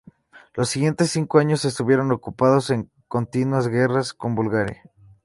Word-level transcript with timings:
Los 0.55 0.69
siguientes 0.69 1.11
cinco 1.11 1.37
años 1.37 1.63
estuvieron 1.63 2.11
ocupados 2.11 2.71
en 2.71 2.89
continuas 3.07 3.67
guerras 3.67 4.15
con 4.15 4.33
Bulgaria. 4.33 4.81